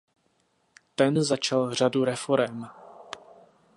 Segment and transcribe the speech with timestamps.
[0.95, 2.67] Ten začal řadu reforem.